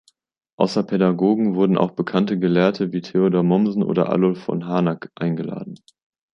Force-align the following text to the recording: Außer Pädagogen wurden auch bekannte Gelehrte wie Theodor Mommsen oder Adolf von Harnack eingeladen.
Außer 0.57 0.81
Pädagogen 0.81 1.53
wurden 1.53 1.77
auch 1.77 1.91
bekannte 1.91 2.39
Gelehrte 2.39 2.91
wie 2.91 3.01
Theodor 3.03 3.43
Mommsen 3.43 3.83
oder 3.83 4.11
Adolf 4.11 4.41
von 4.45 4.65
Harnack 4.65 5.11
eingeladen. 5.13 5.75